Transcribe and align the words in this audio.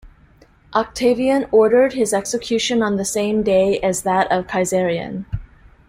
Octavian 0.73 1.45
ordered 1.51 1.93
his 1.93 2.11
execution 2.11 2.81
on 2.81 2.95
the 2.95 3.05
same 3.05 3.43
day 3.43 3.77
as 3.81 4.01
that 4.01 4.31
of 4.31 4.47
Caesarion. 4.47 5.27